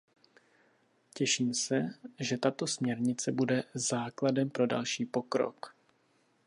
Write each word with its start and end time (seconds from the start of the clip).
Těším 1.13 1.53
se, 1.53 1.89
že 2.19 2.37
tato 2.37 2.67
směrnice 2.67 3.31
bude 3.31 3.63
základempro 3.75 4.67
další 4.67 5.05
pokrok. 5.05 5.75